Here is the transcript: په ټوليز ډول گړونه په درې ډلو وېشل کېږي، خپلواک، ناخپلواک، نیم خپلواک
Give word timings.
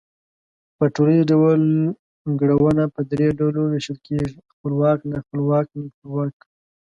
په 0.77 0.85
ټوليز 0.95 1.21
ډول 1.31 1.61
گړونه 2.41 2.83
په 2.95 3.01
درې 3.11 3.27
ډلو 3.39 3.61
وېشل 3.71 3.97
کېږي، 4.07 4.35
خپلواک، 4.53 4.99
ناخپلواک، 5.11 5.65
نیم 5.75 5.87
خپلواک 5.95 6.35